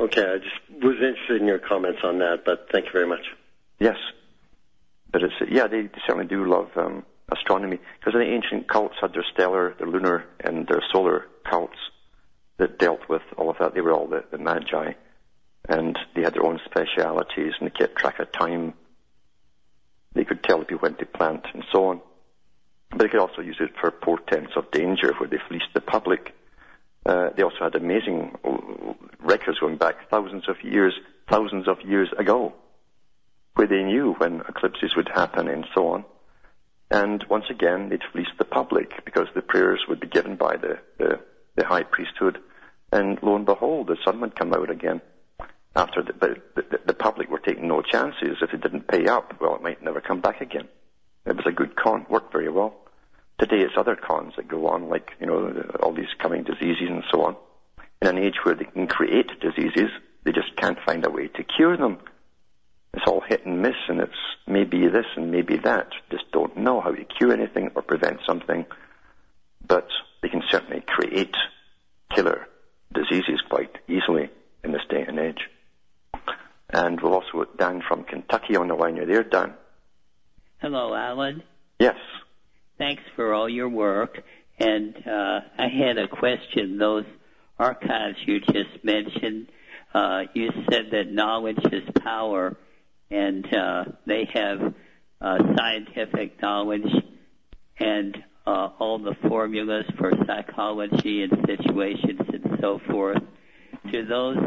[0.00, 3.20] Okay, I just was interested in your comments on that, but thank you very much.
[3.78, 3.96] Yes,
[5.12, 9.26] but it's yeah, they, certainly do love um, astronomy because the ancient cults had their
[9.34, 11.76] stellar, their lunar, and their solar cults
[12.56, 13.74] that dealt with all of that.
[13.74, 14.92] They were all the, the magi,
[15.68, 18.72] and they had their own specialities, and they kept track of time.
[20.14, 22.00] They could tell people when to plant and so on.
[22.88, 26.34] But they could also use it for portents of danger, where they fleeced the public.
[27.06, 28.36] Uh, they also had amazing
[29.20, 30.94] records going back thousands of years,
[31.28, 32.52] thousands of years ago,
[33.54, 36.04] where they knew when eclipses would happen and so on.
[36.90, 40.78] And once again, they'd fleece the public because the prayers would be given by the,
[40.98, 41.20] the,
[41.56, 42.38] the high priesthood.
[42.92, 45.00] And lo and behold, the sun would come out again.
[45.76, 48.38] After the, but the, the public were taking no chances.
[48.42, 50.66] If it didn't pay up, well, it might never come back again.
[51.24, 52.74] It was a good con, worked very well.
[53.40, 57.02] Today it's other cons that go on, like, you know, all these coming diseases and
[57.10, 57.36] so on.
[58.02, 59.88] In an age where they can create diseases,
[60.24, 61.98] they just can't find a way to cure them.
[62.92, 64.12] It's all hit and miss, and it's
[64.46, 65.88] maybe this and maybe that.
[66.10, 68.66] Just don't know how to cure anything or prevent something.
[69.66, 69.88] But
[70.22, 71.34] they can certainly create
[72.14, 72.46] killer
[72.92, 74.28] diseases quite easily
[74.62, 75.48] in this day and age.
[76.68, 78.96] And we'll also Dan from Kentucky on the line.
[78.96, 79.54] You're there, Dan.
[80.58, 81.42] Hello, Alan.
[81.78, 81.96] Yes.
[82.80, 84.22] Thanks for all your work.
[84.58, 86.78] And uh, I had a question.
[86.78, 87.04] Those
[87.58, 89.48] archives you just mentioned,
[89.92, 92.56] uh, you said that knowledge is power,
[93.10, 94.72] and uh, they have
[95.20, 96.90] uh, scientific knowledge
[97.78, 98.16] and
[98.46, 103.22] uh, all the formulas for psychology and situations and so forth.
[103.92, 104.38] Do those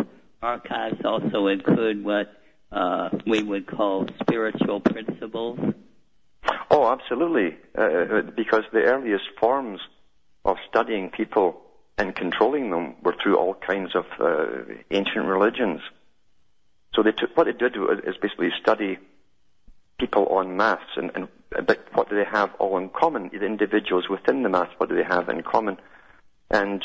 [0.42, 2.34] archives also include what
[2.72, 5.60] uh, we would call spiritual principles?
[6.70, 7.58] Oh, absolutely.
[7.78, 9.80] Uh, because the earliest forms
[10.46, 11.62] of studying people
[11.98, 15.82] and controlling them were through all kinds of uh, ancient religions.
[16.96, 18.98] So they took, what they did is basically study
[20.00, 21.28] people on masse and, and
[21.66, 23.30] but what do they have all in common?
[23.32, 25.78] The individuals within the mass, what do they have in common?
[26.50, 26.84] And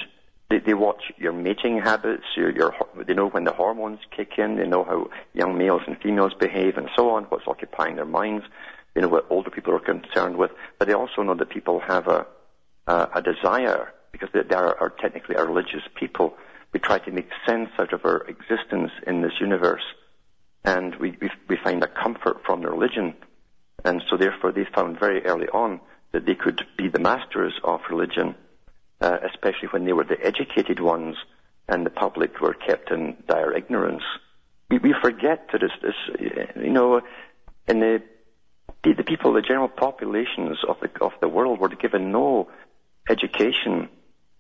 [0.50, 2.74] they, they watch your mating habits, your, your,
[3.06, 6.76] they know when the hormones kick in, they know how young males and females behave
[6.76, 8.44] and so on, what's occupying their minds,
[8.94, 12.08] they know what older people are concerned with, but they also know that people have
[12.08, 12.26] a,
[12.86, 16.34] a, a desire because they, they are, are technically a religious people.
[16.72, 19.84] We try to make sense out of our existence in this universe,
[20.64, 23.14] and we, we, we find a comfort from the religion.
[23.84, 25.80] And so therefore they found very early on
[26.12, 28.34] that they could be the masters of religion,
[29.00, 31.16] uh, especially when they were the educated ones
[31.68, 34.02] and the public were kept in dire ignorance.
[34.70, 37.02] We, we forget that it's, it's, you know,
[37.66, 38.02] in the,
[38.92, 42.48] the, people, the general populations of the, of the world were given no
[43.08, 43.88] education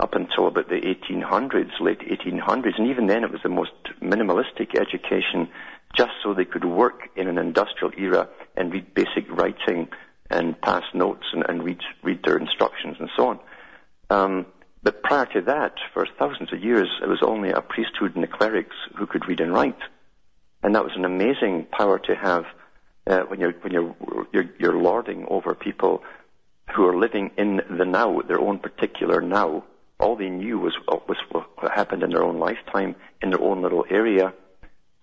[0.00, 4.78] up until about the 1800s, late 1800s, and even then it was the most minimalistic
[4.78, 5.48] education,
[5.96, 9.88] just so they could work in an industrial era and read basic writing
[10.30, 13.40] and pass notes and, and read read their instructions and so on.
[14.10, 14.46] Um,
[14.82, 18.28] but prior to that, for thousands of years, it was only a priesthood and the
[18.28, 19.78] clerics who could read and write,
[20.62, 22.44] and that was an amazing power to have
[23.08, 23.96] uh, when you're when you're,
[24.32, 26.02] you're you're lording over people
[26.74, 29.64] who are living in the now, their own particular now.
[29.98, 33.84] All they knew was, was what happened in their own lifetime, in their own little
[33.90, 34.32] area,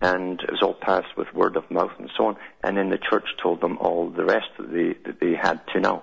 [0.00, 2.36] and it was all passed with word of mouth and so on.
[2.62, 5.80] And then the church told them all the rest that they, that they had to
[5.80, 6.02] know.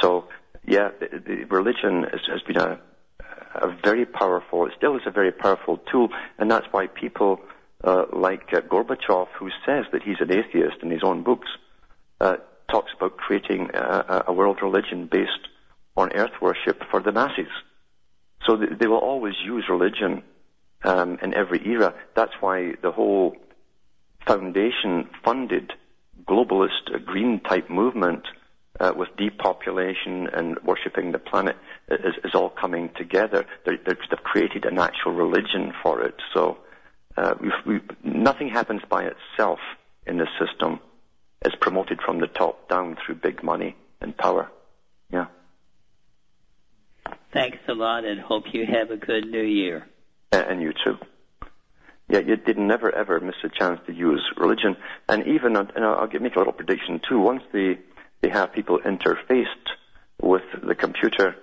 [0.00, 0.26] So,
[0.66, 2.80] yeah, the, the religion has, has been a,
[3.54, 7.40] a very powerful, it still is a very powerful tool, and that's why people
[7.82, 11.48] uh, like uh, Gorbachev, who says that he's an atheist in his own books,
[12.20, 12.36] uh,
[12.70, 15.48] talks about creating a, a, world religion based
[15.96, 17.50] on earth worship for the masses.
[18.46, 20.22] So they will always use religion
[20.82, 21.94] um, in every era.
[22.14, 23.36] That's why the whole
[24.26, 25.72] foundation funded
[26.26, 28.24] globalist uh, green type movement
[28.80, 31.56] uh, with depopulation and worshipping the planet
[31.90, 33.46] is, is all coming together.
[33.64, 36.16] They're, they've created an actual religion for it.
[36.32, 36.58] So
[37.16, 39.58] uh, we've, we've, nothing happens by itself
[40.06, 40.80] in this system.
[41.42, 44.50] It's promoted from the top down through big money and power.
[45.10, 45.26] Yeah.
[47.32, 49.86] Thanks a lot, and hope you have a good New Year.
[50.32, 50.98] And you too.
[52.08, 54.76] Yeah, you did never ever miss a chance to use religion,
[55.08, 57.18] and even and I'll make a little prediction too.
[57.18, 57.78] Once they
[58.20, 59.46] they have people interfaced
[60.20, 61.36] with the computer,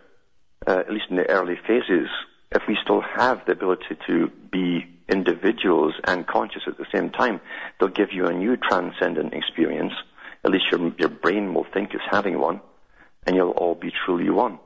[0.67, 2.09] uh, at least in the early phases,
[2.51, 7.41] if we still have the ability to be individuals and conscious at the same time,
[7.79, 9.93] they'll give you a new transcendent experience.
[10.43, 12.61] At least your your brain will think it's having one,
[13.25, 14.59] and you'll all be truly one.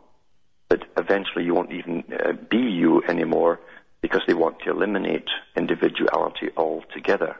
[0.70, 3.60] But eventually, you won't even uh, be you anymore
[4.02, 7.36] because they want to eliminate individuality altogether.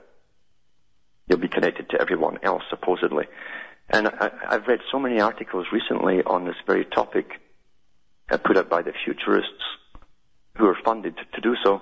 [1.28, 3.26] You'll be connected to everyone else, supposedly.
[3.90, 7.40] And I, have read so many articles recently on this very topic
[8.32, 9.64] uh, put out by the futurists
[10.58, 11.82] who are funded to, to do so.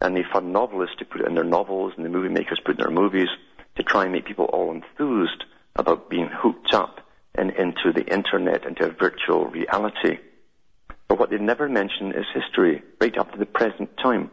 [0.00, 2.76] And they fund novelists to put it in their novels and the movie makers put
[2.76, 3.28] it in their movies
[3.76, 5.44] to try and make people all enthused
[5.76, 7.00] about being hooked up
[7.34, 10.18] and into the internet, into a virtual reality.
[11.08, 14.30] But what they never mention is history, right up to the present time.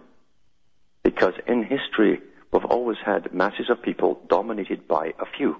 [1.03, 5.57] Because in history, we've always had masses of people dominated by a few.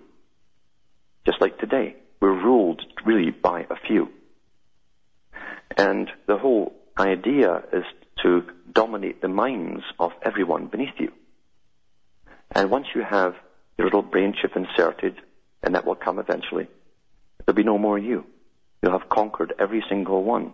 [1.25, 4.09] Just like today, we're ruled really by a few.
[5.77, 7.83] And the whole idea is
[8.21, 11.11] to dominate the minds of everyone beneath you.
[12.51, 13.35] And once you have
[13.77, 15.15] your little brain chip inserted,
[15.63, 16.67] and that will come eventually,
[17.45, 18.25] there'll be no more you.
[18.81, 20.53] You'll have conquered every single one.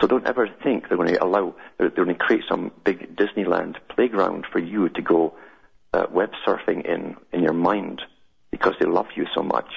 [0.00, 3.76] So don't ever think they're going to allow, they're, going to create some big Disneyland
[3.88, 5.34] playground for you to go
[5.92, 8.00] uh, web surfing in, in your mind
[8.50, 9.70] because they love you so much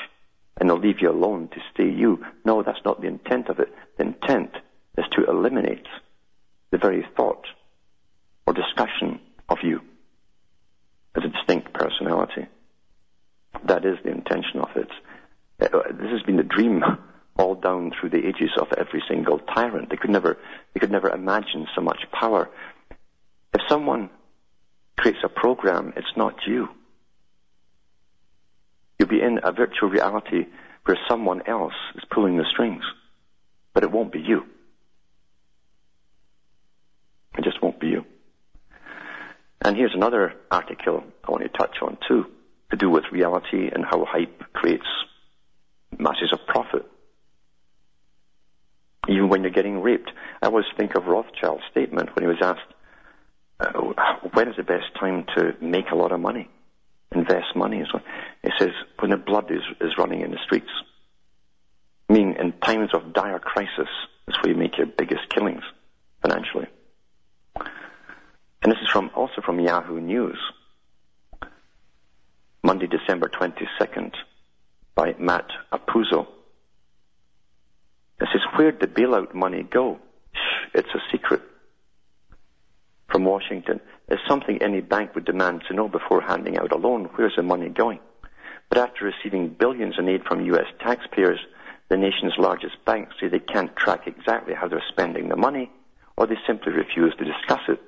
[0.58, 2.26] and they'll leave you alone to stay you.
[2.46, 3.74] No, that's not the intent of it.
[3.98, 4.52] The intent
[4.98, 5.88] is to eliminate
[6.74, 7.46] the very thought
[8.48, 9.80] or discussion of you
[11.16, 12.48] as a distinct personality.
[13.66, 14.90] That is the intention of it.
[15.62, 16.84] Uh, this has been the dream
[17.38, 19.92] all down through the ages of every single tyrant.
[19.92, 20.40] They could never,
[20.74, 22.50] they could never imagine so much power.
[23.54, 24.10] If someone
[24.98, 26.70] creates a program, it's not you.
[28.98, 30.48] You'll be in a virtual reality
[30.86, 32.84] where someone else is pulling the strings,
[33.76, 34.46] but it won't be you.
[37.38, 38.06] It just won't be you.
[39.64, 42.26] And here's another article I want to touch on too,
[42.72, 44.88] to do with reality and how hype creates
[45.98, 46.86] masses of profit
[49.08, 50.12] even when you're getting raped.
[50.42, 52.74] I always think of Rothschild's statement when he was asked,
[53.60, 56.50] uh, when is the best time to make a lot of money,
[57.14, 57.84] invest money?
[57.92, 58.00] So
[58.44, 60.70] he says, when the blood is, is running in the streets.
[62.10, 63.90] I mean, in times of dire crisis,
[64.28, 65.64] is where you make your biggest killings
[66.22, 66.68] financially.
[68.64, 70.40] And this is from also from Yahoo News,
[72.64, 74.14] Monday, December 22nd,
[74.96, 76.28] by Matt Apuzzo.
[78.22, 80.00] This is where'd the bailout money go?
[80.74, 81.42] It's a secret.
[83.10, 87.10] From Washington, it's something any bank would demand to know before handing out a loan.
[87.16, 88.00] Where's the money going?
[88.70, 90.68] But after receiving billions in aid from U.S.
[90.80, 91.40] taxpayers,
[91.90, 95.70] the nation's largest banks say they can't track exactly how they're spending the money,
[96.16, 97.82] or they simply refuse to discuss it.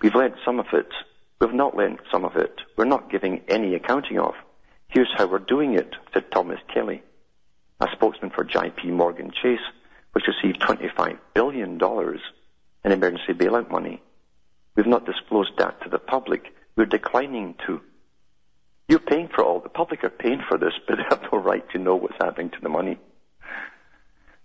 [0.00, 0.88] We've lent some of it.
[1.40, 2.60] We've not lent some of it.
[2.76, 4.34] We're not giving any accounting of.
[4.88, 7.02] Here's how we're doing it, said Thomas Kelly
[7.80, 9.60] a spokesman for JP Morgan Chase,
[10.12, 11.78] which received $25 billion
[12.84, 14.02] in emergency bailout money.
[14.74, 16.54] We've not disclosed that to the public.
[16.76, 17.80] We're declining to.
[18.88, 19.60] You're paying for all.
[19.60, 22.50] The public are paying for this, but they have no right to know what's happening
[22.50, 22.98] to the money.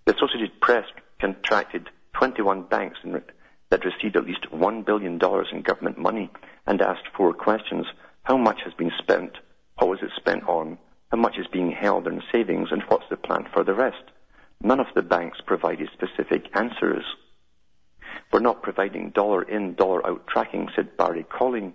[0.05, 0.85] The Associated Press
[1.19, 3.21] contracted 21 banks in,
[3.71, 5.13] that received at least $1 billion
[5.51, 6.29] in government money
[6.67, 7.87] and asked four questions.
[8.23, 9.37] How much has been spent?
[9.79, 10.77] What was it spent on?
[11.11, 14.03] how much is being held in savings, and what's the plan for the rest?
[14.63, 17.03] None of the banks provided specific answers.
[18.31, 21.73] We're not providing dollar in, dollar out tracking, said Barry Koling,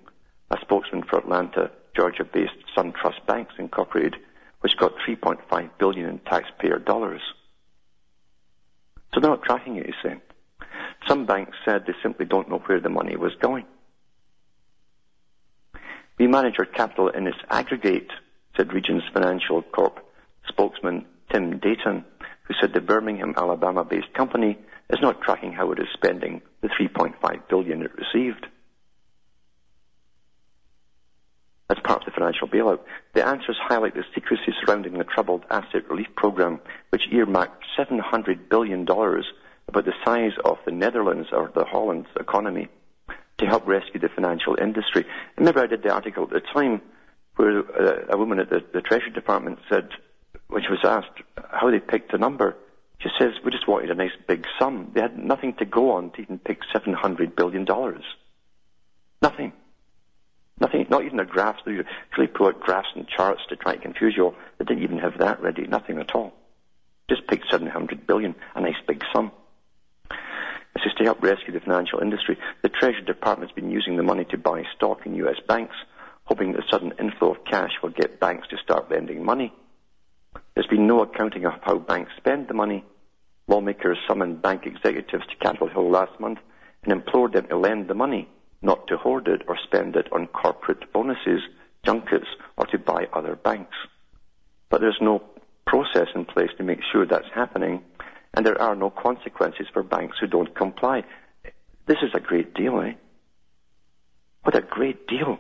[0.51, 4.17] a spokesman for Atlanta, Georgia-based SunTrust Banks Incorporated,
[4.61, 7.21] which got 3.5 billion in taxpayer dollars.
[9.13, 10.17] So they're not tracking it, you say.
[11.09, 13.65] Some banks said they simply don't know where the money was going.
[16.19, 18.11] We manage our capital in its aggregate,
[18.57, 20.01] said Regions Financial Corp
[20.49, 22.05] spokesman Tim Deighton,
[22.45, 24.59] who said the Birmingham, Alabama-based company
[24.91, 28.47] is not tracking how it is spending the 3.5 billion it received.
[31.69, 32.81] As part of the financial bailout,
[33.13, 38.85] the answers highlight the secrecy surrounding the troubled asset relief program, which earmarked 700 billion
[38.85, 39.27] dollars,
[39.69, 42.69] about the size of the Netherlands or the Holland's economy,
[43.39, 45.05] to help rescue the financial industry.
[45.37, 46.81] Remember, I did the article at the time
[47.37, 49.89] where uh, a woman at the, the Treasury Department said,
[50.49, 52.57] when she was asked how they picked the number,
[52.99, 54.91] she says, we just wanted a nice big sum.
[54.95, 57.67] They had nothing to go on to even pick $700 billion.
[59.21, 59.53] Nothing.
[60.59, 61.57] Nothing, not even a graph.
[61.67, 64.35] They usually put out graphs and charts to try and confuse you all.
[64.59, 65.67] They didn't even have that ready.
[65.67, 66.33] Nothing at all.
[67.11, 69.31] Just picked 700 billion, a nice big sum.
[70.77, 72.37] This is to help rescue the financial industry.
[72.61, 75.75] The Treasury Department's been using the money to buy stock in US banks,
[76.25, 79.55] hoping that the sudden inflow of cash will get banks to start lending money.
[80.55, 82.85] There's been no accounting of how banks spend the money.
[83.47, 86.41] Lawmakers summoned bank executives to Capitol Hill last month
[86.83, 88.29] and implored them to lend the money,
[88.61, 91.41] not to hoard it or spend it on corporate bonuses,
[91.87, 93.77] junkets, or to buy other banks.
[94.69, 95.23] But there's no
[95.67, 97.83] process in place to make sure that's happening,
[98.37, 101.03] and there are no consequences for banks who don't comply.
[101.87, 102.93] This is a great deal, eh?
[104.43, 105.39] What a great deal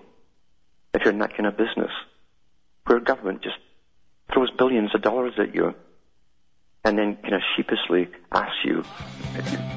[0.95, 1.91] if you're in that kind of business,
[2.87, 3.59] where government just
[4.33, 5.75] throws billions of dollars at you
[6.85, 8.83] and then kind of sheepishly asks you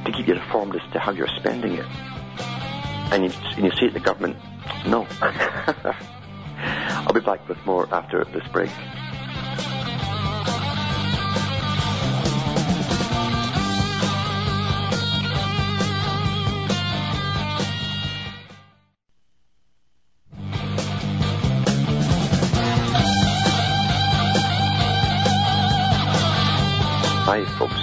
[0.05, 1.85] to keep you informed as to how you're spending it.
[3.11, 4.37] And you, and you say to the government,
[4.85, 5.07] no.
[6.61, 8.69] I'll be back with more after this break.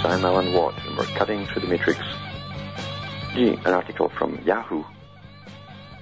[0.07, 1.99] I'm Alan Watt and we're cutting through the matrix.
[3.35, 4.85] An article from Yahoo,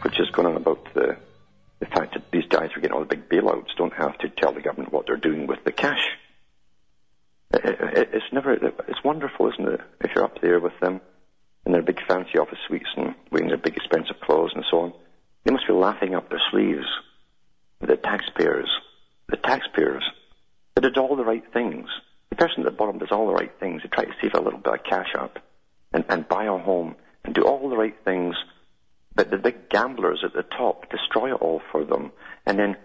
[0.04, 1.18] which is going on about the,
[1.80, 4.54] the fact that these guys who getting all the big bailouts don't have to tell
[4.54, 6.06] the government what they're doing with the cash.
[7.52, 9.82] It, it, it's never, it's wonderful, isn't it?
[10.02, 11.02] If you're up there with them
[11.66, 14.94] in their big fancy office suites and wearing their big expensive clothes and so on,
[15.46, 16.86] they must be laughing up their sleeves.
[17.82, 18.70] The taxpayers,
[19.30, 20.04] the taxpayers,
[20.76, 21.90] that did all the right things
[22.36, 23.82] the person at the bottom does all the right things.
[23.82, 25.40] They try to save a little bit of cash up
[25.94, 28.36] and, and buy a home and do all the right things.
[29.16, 32.12] But the big gamblers at the top destroy it all for them.
[32.46, 32.76] And then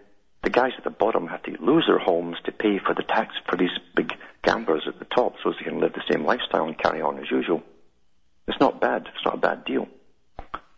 [0.44, 3.34] the guys at the bottom have to lose their homes to pay for the tax
[3.48, 6.78] for these big gamblers at the top so they can live the same lifestyle and
[6.78, 7.62] carry on as usual.
[8.46, 9.08] It's not bad.
[9.14, 9.88] It's not a bad deal.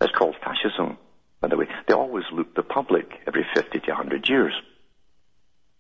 [0.01, 0.97] It's called fascism,
[1.41, 1.67] by the way.
[1.87, 4.55] They always loot the public every 50 to 100 years.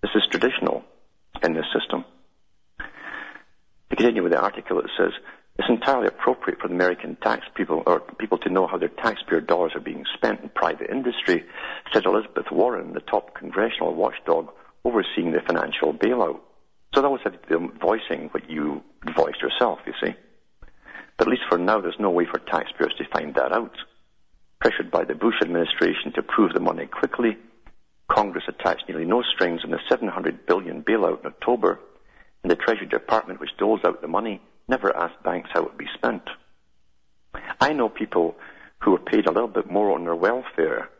[0.02, 0.84] This is traditional
[1.42, 2.04] in this system.
[4.02, 5.12] Continue with the article, it says,
[5.60, 9.40] it's entirely appropriate for the American tax people or people to know how their taxpayer
[9.40, 11.44] dollars are being spent in private industry,
[11.92, 14.48] said Elizabeth Warren, the top congressional watchdog
[14.84, 16.40] overseeing the financial bailout.
[16.92, 17.20] So that was
[17.80, 18.82] voicing what you
[19.14, 20.16] voiced yourself, you see.
[21.16, 23.76] But at least for now, there's no way for taxpayers to find that out.
[24.60, 27.38] Pressured by the Bush administration to approve the money quickly,
[28.08, 31.78] Congress attached nearly no strings on the 700 billion bailout in October
[32.42, 35.78] and the Treasury Department, which doles out the money, never asked banks how it would
[35.78, 36.22] be spent.
[37.60, 38.36] I know people
[38.80, 40.90] who were paid a little bit more on their welfare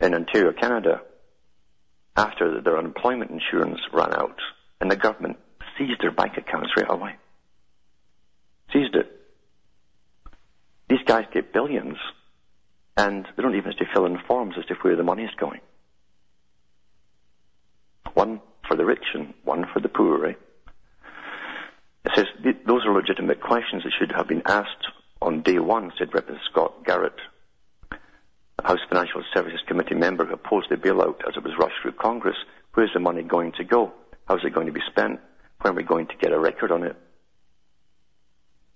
[0.00, 1.00] in Ontario, Canada,
[2.16, 4.38] after their unemployment insurance ran out,
[4.80, 5.38] and the government
[5.78, 7.14] seized their bank accounts right away.
[8.72, 9.10] Seized it.
[10.88, 11.96] These guys get billions,
[12.96, 15.34] and they don't even have to fill in forms as to where the money is
[15.38, 15.60] going.
[18.12, 18.40] One
[18.72, 20.38] for the rich and one for the poor, right?
[22.06, 22.24] It says
[22.66, 24.86] those are legitimate questions that should have been asked
[25.20, 27.20] on day one, said Representative Scott Garrett,
[28.64, 32.36] House Financial Services Committee member who opposed the bailout as it was rushed through Congress.
[32.72, 33.92] Where's the money going to go?
[34.26, 35.20] How's it going to be spent?
[35.60, 36.96] When are we going to get a record on it?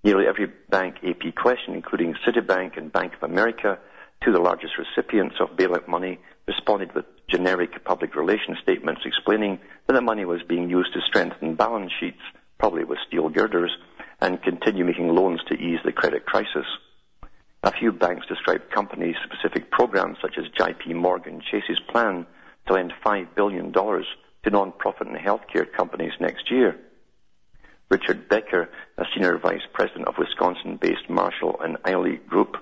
[0.04, 3.78] Nearly every bank AP question, including Citibank and Bank of America,
[4.22, 9.58] two of the largest recipients of bailout money, responded with generic public relations statements explaining
[9.86, 12.20] that the money was being used to strengthen balance sheets,
[12.58, 13.76] probably with steel girders,
[14.20, 16.66] and continue making loans to ease the credit crisis.
[17.62, 22.26] A few banks described company-specific programs such as JP Morgan Chase's plan
[22.66, 26.78] to lend $5 billion to non-profit and healthcare companies next year.
[27.88, 28.68] Richard Becker,
[28.98, 32.56] a senior vice president of Wisconsin-based Marshall and Ilsley Group,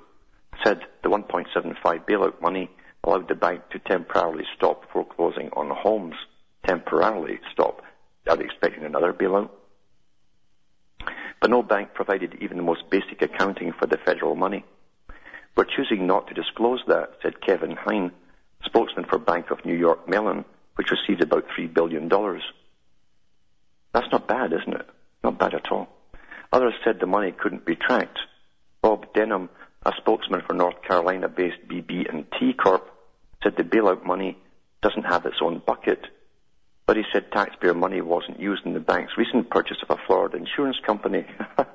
[0.63, 1.77] said the 1.75
[2.07, 2.71] bailout money
[3.05, 6.15] allowed the bank to temporarily stop foreclosing on homes.
[6.67, 7.83] Temporarily stop.
[8.29, 9.51] Are they expecting another bailout?
[11.41, 14.65] But no bank provided even the most basic accounting for the federal money.
[15.57, 18.13] We're choosing not to disclose that, said Kevin Heine,
[18.65, 20.47] spokesman for Bank of New York Mellon,
[20.77, 22.09] which received about $3 billion.
[23.93, 24.89] That's not bad, isn't it?
[25.23, 25.89] Not bad at all.
[26.51, 28.19] Others said the money couldn't be tracked.
[28.81, 29.51] Bob Denham,
[29.85, 32.91] a spokesman for North Carolina-based BB&T Corp,
[33.45, 34.37] said the bailout money
[34.83, 36.05] doesn't have its own bucket,
[36.87, 40.37] but he said taxpayer money wasn't used in the bank's recent purchase of a Florida
[40.37, 41.25] insurance company.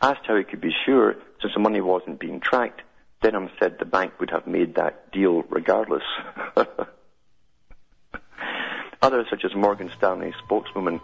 [0.00, 2.82] Asked how he could be sure, since the money wasn't being tracked,
[3.20, 6.04] Denham said the bank would have made that deal regardless.
[9.02, 11.00] Others, such as Morgan Stanley spokeswoman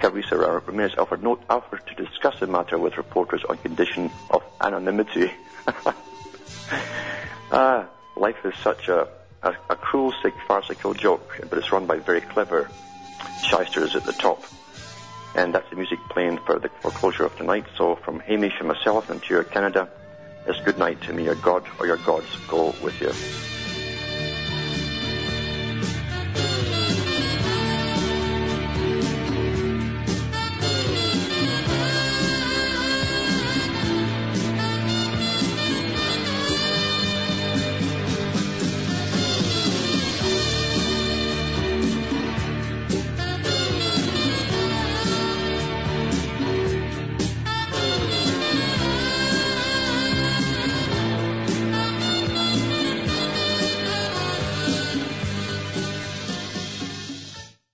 [0.00, 5.32] Carissa Ramirez, offered, no, offered to discuss the matter with reporters on condition of anonymity.
[7.52, 9.08] ah, life is such a,
[9.42, 12.68] a, a cruel, sick, farcical joke, but it's run by very clever
[13.48, 14.42] shysters at the top.
[15.34, 17.66] And that's the music playing for the foreclosure of tonight.
[17.76, 19.88] So from Hamish and myself and to your Canada,
[20.46, 23.67] it's good night to me, your God or your gods go with you.